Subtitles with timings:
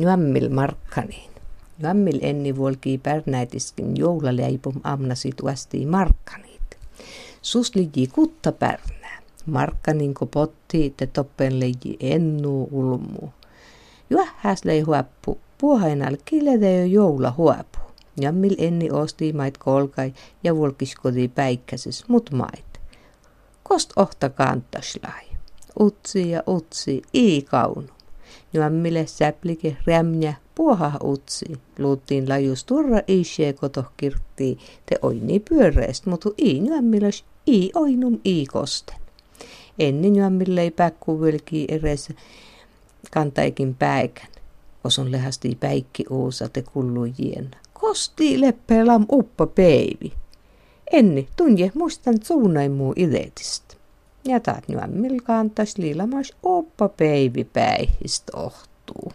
[0.00, 1.30] Juammil markkaniin.
[1.82, 6.78] Juammil enni volkii pärnäitiskin joulaläipum amnasi tuasti markkaniit.
[7.42, 9.22] Sus liji kutta pärnää.
[9.46, 13.28] Markkanin potti te toppen leji ennu ulmu.
[14.10, 15.38] Juahäs lei huoppu.
[15.58, 17.78] Puohainal kilede jo joula huopu.
[18.20, 22.80] Jammil enni osti mait kolkai ja volkiskoti päikkäsis mut mait.
[23.62, 25.26] Kost ohta kantaslai.
[25.80, 27.97] Utsi ja utsi, ii kaunu.
[28.52, 31.46] Jammille säplike rämnä puoha utsi.
[31.78, 38.46] Luuttiin lajus turra ishe koto kirtti te oini pyöreest, mutta ii nyämmilös ii oinum ii
[38.46, 38.96] kosten.
[39.78, 41.18] Ennen nyämmille ei päkku
[41.68, 42.08] eres
[43.10, 44.28] kantaikin päikän.
[44.84, 47.50] Oson lehasti päikki uusa te kullujien.
[47.72, 50.12] Kosti leppelam uppa peivi.
[50.92, 53.77] Enni tunje muistan suunnain muu idetistä.
[54.28, 59.12] Ja taat nyämmil kantas liilamas uppa peivi päihistä ohtuu.